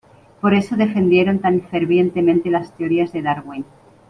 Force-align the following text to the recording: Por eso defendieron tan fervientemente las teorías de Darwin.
Por 0.41 0.55
eso 0.55 0.77
defendieron 0.77 1.37
tan 1.37 1.61
fervientemente 1.61 2.49
las 2.49 2.75
teorías 2.75 3.13
de 3.13 3.21
Darwin. 3.21 3.63